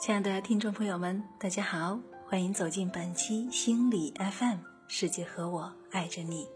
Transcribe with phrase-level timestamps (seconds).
[0.00, 4.56] 亲爱的听众朋友们，大家好，欢迎走进本期心理 FM，
[4.88, 6.48] 世界和我爱着你。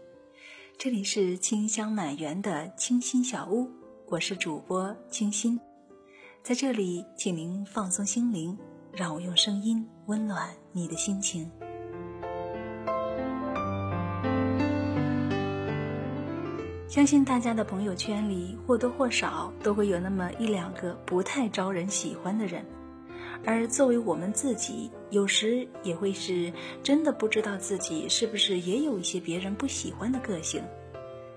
[0.79, 3.69] 这里是清香满园的清新小屋，
[4.07, 5.59] 我是主播清新，
[6.41, 8.57] 在这里，请您放松心灵，
[8.91, 11.47] 让我用声音温暖你的心情。
[16.89, 22.65] 相信大家的朋友圈里或多或少都会有那么一两个不太招人喜欢的人，
[23.45, 30.63] 而作为我们自己，有时也会是真的不知道自己是不是也有一些别人不喜欢的个性。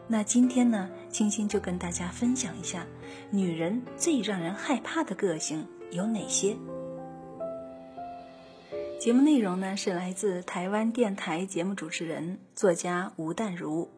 [0.06, 2.86] 那今天呢，青青就跟大家分享一下，
[3.30, 6.56] 女人最让人害怕的个性有哪些。
[8.98, 13.90] 节目内容呢是来自台湾电台节目主持人、作家吴淡如。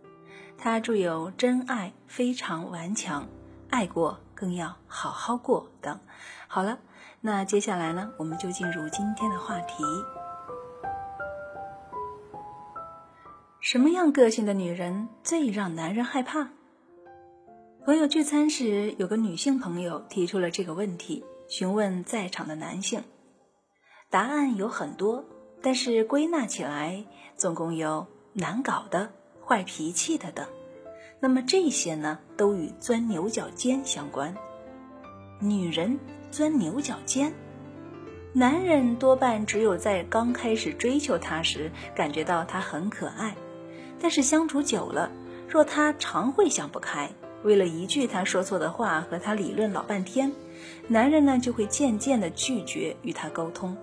[0.59, 3.23] 他著有《真爱非常顽强》，
[3.71, 6.01] 爱过更要好好过等。
[6.49, 6.81] 好了，
[7.23, 9.85] 那接下来呢，我们就进入今天的话题：
[13.61, 16.49] 什么样个性的女人最让男人害怕？
[17.85, 23.05] 朋友聚餐时，有个女性朋友提出了这个问题，询问在场的男性。
[24.09, 25.23] 答案有很多，
[25.63, 27.05] 但是归纳起来，
[27.37, 29.13] 总共有难搞的。
[29.45, 30.47] 坏脾气的等，
[31.19, 34.33] 那么这些呢，都与钻牛角尖相关。
[35.43, 35.99] 女人
[36.31, 37.33] 钻牛角尖，
[38.35, 43.35] 男人多半只有在刚开始追求她时，感觉到她很可爱，
[43.99, 45.11] 但是相处久了，
[45.49, 47.09] 若她常会想不开，
[47.43, 50.31] 为了一句她说错的话和她理论老半天，
[50.89, 53.75] 男人呢就会渐渐的拒绝与她沟通。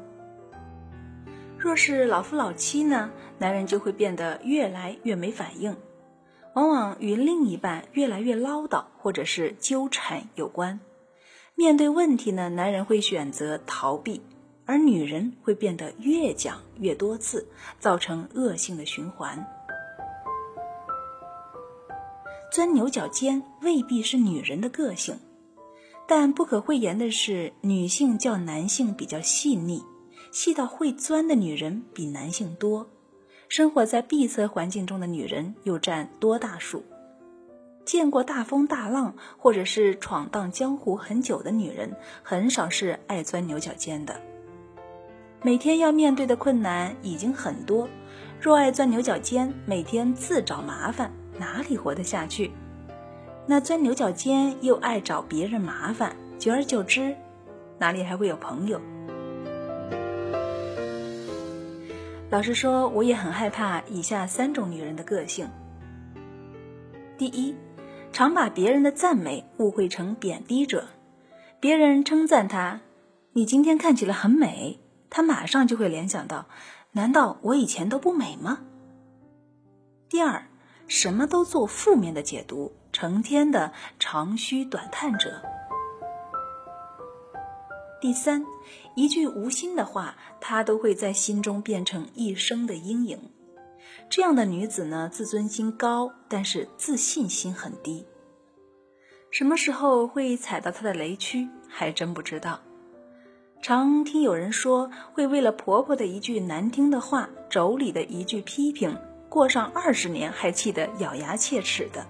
[1.58, 5.76] 若是老夫老妻呢，男人就会变得越来越没反应，
[6.54, 10.80] 往往与另一半越来越唠叨或者是纠缠有关。
[11.60, 14.22] 面对问题呢，男人会选择逃避，
[14.68, 17.48] 而女人会变得越讲越多次，
[17.80, 19.44] 造成恶性的循环。
[22.52, 25.18] 钻牛角尖未必是女人的个性，
[26.08, 29.84] 但不可讳言的是，女性较男性比较细腻。
[30.32, 32.88] 细到会钻的女人比男性多，
[33.50, 36.84] 生活在闭塞环境中的女人又占多大数？
[37.88, 44.20] 见过大风大浪或者是闯荡江湖很久的女人，很少是爱钻牛角尖的。
[45.42, 47.88] 每天要面对的困难已经很多，
[48.42, 51.10] 若爱钻牛角尖，每天自找麻烦，
[51.40, 52.52] 哪里活得下去？
[53.46, 57.16] 那钻牛角尖又爱找别人麻烦，久而久之，
[57.80, 58.82] 哪里还会有朋友？
[62.30, 65.48] 老实说，我也很害怕以下三种女人的个性。
[67.18, 67.56] 第一，
[68.18, 70.88] 常把别人的赞美误会成贬低者。
[71.60, 72.82] 别人称赞他
[73.34, 76.48] ：“你今天看起来很美。”他马上就会联想到
[76.94, 78.62] ：“难道我以前都不美吗？”
[80.10, 80.48] 第二，
[80.88, 85.40] 什么都做负面的解读，成天的长吁短叹者。
[88.02, 88.44] 第三，
[88.96, 93.20] 一句无心的话，他都会在心中变成一生的阴影。
[94.10, 98.06] 这样的女子呢，自尊心高，但是自信心很低。
[99.30, 102.62] 什么时候会踩到她的雷区，还真不知道。
[103.62, 108.98] 常听有人说，会为了婆婆的一句难听的话、妯娌的一句批评，
[109.28, 112.06] 过上二十年还气得咬牙切齿的。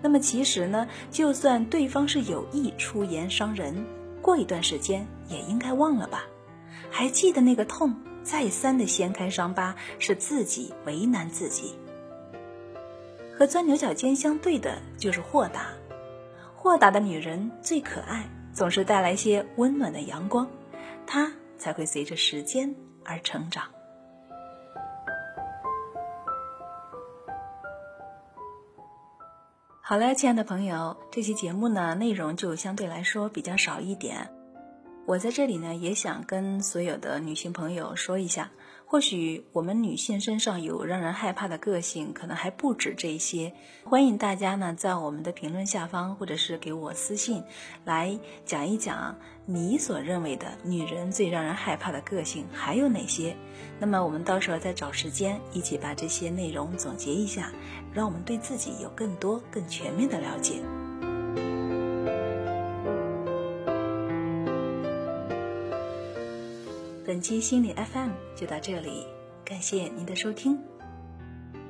[0.00, 3.84] 那么其实呢，就算对方是有意出言伤人。
[4.22, 6.24] 过一段时间也应该忘了吧，
[6.90, 7.94] 还记得那个痛，
[8.24, 11.78] 再三的掀开伤疤，是自己为难自己。
[13.38, 15.66] 和钻牛角尖相对的就是豁达，
[16.56, 20.48] 豁达的女人最可爱，总是带来些温暖的阳光，
[21.06, 22.74] 她才会随着时间
[23.04, 23.64] 而成长。
[29.82, 34.30] 好了，亲爱的朋友，这期节目呢内容就相对来说比较少一点。
[35.06, 38.50] 我在这里呢也想跟所有的女性朋友说一下，
[38.86, 43.52] 或许我们女性身上有让人害怕的个性，可能还不止这些。
[43.84, 47.44] 欢迎大家呢在我们的评论下方，或者是给我私信，
[47.84, 49.14] 来讲一讲
[49.44, 53.36] 你所认为的女人最让人害怕的个性还有哪些。
[53.78, 57.52] 那么我们到时候再找时间一起把这些内容总结一下。
[57.92, 60.54] 让我们对自己有更多、更全面的了解。
[67.14, 69.06] 本期心理 FM 就到这里，
[69.44, 70.58] 感谢您的收听。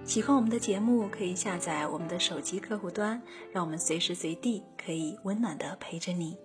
[0.02, 3.20] 喜欢我们的节目，可以下载我们的手机客户端，
[3.52, 6.38] 让我们随时随地可以温暖的陪着你。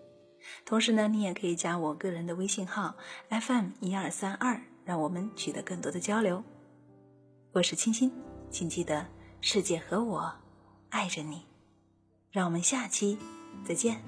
[0.66, 2.94] 同时呢，你也可以加我个人的微信号
[3.30, 6.44] FM 一二三二，让我们取得更多的交流。
[7.54, 8.12] 我是清新，
[8.52, 9.08] 请记得
[9.40, 10.30] 世界和我
[10.90, 11.46] 爱着你。
[12.32, 13.18] 让我们下期
[13.64, 14.04] 再见。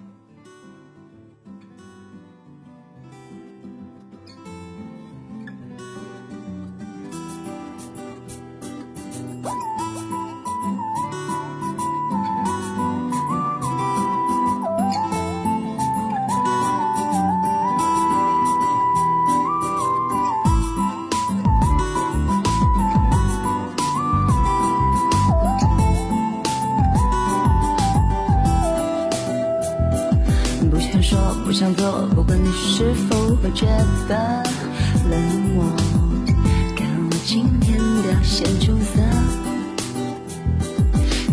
[38.31, 39.01] 显出色。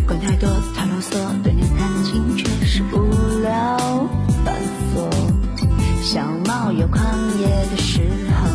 [0.05, 1.15] 管太多，太啰嗦，
[1.45, 3.79] 对你弹琴却是无聊
[4.45, 4.57] 反
[4.93, 5.09] 锁。
[6.03, 7.01] 小猫有狂
[7.39, 8.01] 野的时
[8.35, 8.49] 候，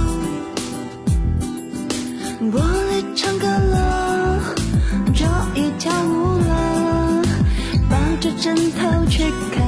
[2.51, 4.43] 玻璃唱歌了，
[5.15, 5.25] 桌
[5.55, 7.21] 椅跳舞了，
[7.89, 9.23] 抱着枕头去
[9.55, 9.62] 看。